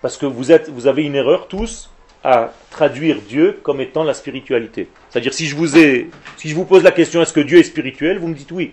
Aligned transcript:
Parce 0.00 0.16
que 0.16 0.24
vous, 0.24 0.52
avez 0.86 1.04
une 1.04 1.14
erreur 1.14 1.48
tous 1.48 1.90
à 2.22 2.52
traduire 2.70 3.20
Dieu 3.20 3.60
comme 3.62 3.82
étant 3.82 4.02
la 4.02 4.14
spiritualité. 4.14 4.88
C'est-à-dire 5.10 5.34
si 5.34 5.46
je 5.46 5.54
vous 5.54 5.76
ai, 5.76 6.10
si 6.38 6.48
je 6.48 6.54
vous 6.54 6.64
pose 6.64 6.82
la 6.82 6.92
question 6.92 7.20
est-ce 7.20 7.34
que 7.34 7.40
Dieu 7.40 7.58
est 7.58 7.64
spirituel, 7.64 8.18
vous 8.18 8.28
me 8.28 8.34
dites 8.34 8.52
oui. 8.52 8.72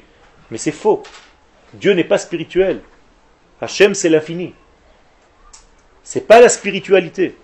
Mais 0.50 0.58
c'est 0.58 0.72
faux. 0.72 1.04
Dieu 1.74 1.92
n'est 1.92 2.06
pas 2.06 2.18
spirituel. 2.18 2.80
Hachem 3.60 3.94
c'est 3.94 4.08
l'infini. 4.08 4.54
C'est 6.04 6.26
pas 6.26 6.40
la 6.40 6.48
spiritualité. 6.48 7.36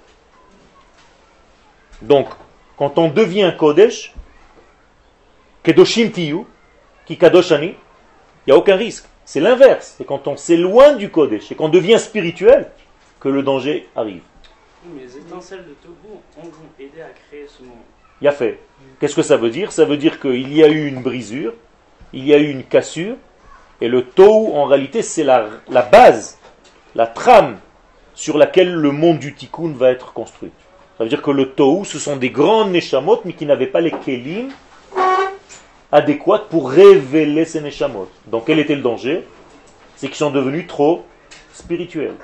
Donc, 2.01 2.29
quand 2.77 2.97
on 2.97 3.09
devient 3.09 3.53
Kodesh, 3.57 4.13
Kedoshim 5.63 6.11
Tiyu, 6.11 6.45
qui 7.05 7.17
Kadoshani, 7.17 7.67
il 7.67 7.75
n'y 8.47 8.53
a 8.53 8.57
aucun 8.57 8.77
risque. 8.77 9.05
C'est 9.25 9.41
l'inverse. 9.41 9.95
C'est 9.97 10.05
quand 10.05 10.27
on 10.27 10.37
s'éloigne 10.37 10.97
du 10.97 11.09
Kodesh 11.09 11.51
et 11.51 11.55
qu'on 11.55 11.67
devient 11.67 11.99
spirituel 11.99 12.71
que 13.27 13.31
le 13.33 13.43
danger 13.43 13.89
arrive. 13.93 14.21
Mais 14.85 15.01
les 15.01 15.17
étincelles 15.17 15.65
de 15.65 15.75
Togo 15.83 16.21
ont 16.37 16.49
aidé 16.79 17.01
à 17.01 17.09
créer 17.09 17.45
ce 17.45 17.61
monde. 17.61 17.83
Il 18.21 18.27
a 18.27 18.31
fait. 18.31 18.59
Qu'est-ce 18.99 19.15
que 19.15 19.21
ça 19.21 19.35
veut 19.35 19.49
dire? 19.49 19.73
Ça 19.73 19.83
veut 19.83 19.97
dire 19.97 20.21
qu'il 20.21 20.53
y 20.53 20.63
a 20.63 20.69
eu 20.69 20.87
une 20.87 21.01
brisure, 21.01 21.53
il 22.13 22.25
y 22.25 22.33
a 22.33 22.37
eu 22.37 22.49
une 22.49 22.63
cassure, 22.63 23.17
et 23.81 23.89
le 23.89 24.05
Tohu, 24.05 24.53
en 24.53 24.63
réalité, 24.63 25.01
c'est 25.01 25.25
la, 25.25 25.49
la 25.69 25.81
base, 25.81 26.39
la 26.95 27.05
trame 27.05 27.57
sur 28.15 28.37
laquelle 28.37 28.73
le 28.73 28.91
monde 28.91 29.19
du 29.19 29.35
Tikkun 29.35 29.73
va 29.73 29.91
être 29.91 30.13
construit. 30.13 30.51
Ça 30.97 31.03
veut 31.03 31.09
dire 31.09 31.21
que 31.21 31.31
le 31.31 31.51
Tohu, 31.51 31.83
ce 31.83 31.99
sont 31.99 32.15
des 32.15 32.29
grandes 32.29 32.71
Neshamot, 32.71 33.21
mais 33.25 33.33
qui 33.33 33.45
n'avaient 33.45 33.67
pas 33.67 33.81
les 33.81 33.91
Kelim 33.91 34.51
adéquats 35.91 36.45
pour 36.49 36.71
révéler 36.71 37.43
ces 37.43 37.59
Neshamot. 37.59 38.07
Donc 38.25 38.45
quel 38.45 38.59
était 38.59 38.75
le 38.75 38.81
danger? 38.81 39.25
C'est 39.97 40.07
qu'ils 40.07 40.15
sont 40.15 40.31
devenus 40.31 40.65
trop 40.65 41.03
spirituels. 41.53 42.15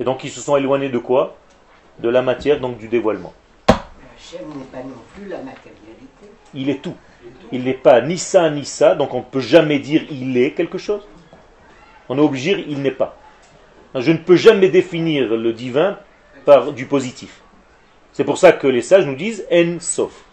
Et 0.00 0.04
donc 0.04 0.24
ils 0.24 0.30
se 0.30 0.40
sont 0.40 0.56
éloignés 0.56 0.88
de 0.88 0.98
quoi? 0.98 1.36
De 1.98 2.08
la 2.08 2.22
matière, 2.22 2.60
donc 2.60 2.78
du 2.78 2.88
dévoilement. 2.88 3.32
Hachem 3.68 4.48
n'est 4.56 4.64
pas 4.64 4.82
non 4.82 4.96
plus 5.14 5.28
la 5.28 5.38
matérialité. 5.38 6.26
Il 6.54 6.70
est 6.70 6.82
tout. 6.82 6.96
Il 7.52 7.64
n'est 7.64 7.74
pas 7.74 8.00
ni 8.00 8.18
ça 8.18 8.50
ni 8.50 8.64
ça, 8.64 8.94
donc 8.94 9.14
on 9.14 9.18
ne 9.18 9.24
peut 9.24 9.40
jamais 9.40 9.78
dire 9.78 10.04
il 10.10 10.36
est 10.36 10.52
quelque 10.52 10.78
chose. 10.78 11.06
On 12.08 12.18
est 12.18 12.20
obligé 12.20 12.52
de 12.52 12.56
dire 12.62 12.66
il 12.68 12.82
n'est 12.82 12.90
pas. 12.90 13.16
Je 13.94 14.10
ne 14.10 14.18
peux 14.18 14.36
jamais 14.36 14.68
définir 14.68 15.28
le 15.28 15.52
divin 15.52 15.98
par 16.44 16.72
du 16.72 16.86
positif. 16.86 17.40
C'est 18.12 18.24
pour 18.24 18.38
ça 18.38 18.52
que 18.52 18.66
les 18.66 18.82
sages 18.82 19.06
nous 19.06 19.14
disent 19.14 19.46
en 19.52 19.78
sauf. 19.80 20.24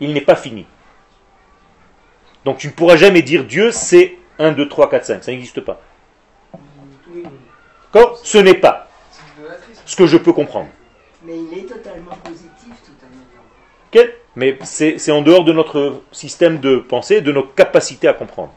Il 0.00 0.12
n'est 0.12 0.20
pas 0.20 0.36
fini. 0.36 0.66
Donc 2.44 2.58
tu 2.58 2.68
ne 2.68 2.72
pourras 2.72 2.96
jamais 2.96 3.22
dire 3.22 3.44
Dieu 3.44 3.70
c'est 3.72 4.16
1, 4.38 4.52
2, 4.52 4.68
3, 4.68 4.90
4, 4.90 5.04
5. 5.04 5.24
Ça 5.24 5.32
n'existe 5.32 5.60
pas. 5.60 5.80
D'accord? 7.92 8.18
Ce 8.22 8.38
n'est 8.38 8.54
pas 8.54 8.88
ce 9.84 9.96
que 9.96 10.06
je 10.06 10.16
peux 10.16 10.32
comprendre. 10.32 10.68
Mais 11.24 11.34
il 11.36 11.58
est 11.58 11.62
totalement 11.62 12.16
positif 12.24 12.72
Mais 14.34 14.58
c'est 14.62 15.10
en 15.10 15.20
dehors 15.20 15.44
de 15.44 15.52
notre 15.52 16.00
système 16.10 16.58
de 16.58 16.78
pensée, 16.78 17.20
de 17.20 17.32
nos 17.32 17.42
capacités 17.42 18.08
à 18.08 18.14
comprendre. 18.14 18.52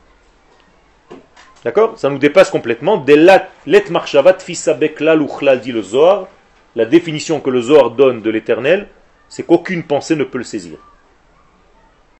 D'accord? 1.66 1.98
Ça 1.98 2.10
nous 2.10 2.18
dépasse 2.18 2.50
complètement. 2.50 3.04
Let 3.06 3.90
marshavat 3.90 4.38
dit 4.38 5.72
le 5.72 5.82
Zohar. 5.82 6.28
La 6.76 6.86
définition 6.86 7.40
que 7.42 7.50
le 7.50 7.62
Zohar 7.62 7.92
donne 7.92 8.22
de 8.22 8.30
l'éternel, 8.30 8.88
c'est 9.28 9.44
qu'aucune 9.44 9.84
pensée 9.84 10.16
ne 10.16 10.24
peut 10.24 10.38
le 10.38 10.44
saisir. 10.44 10.78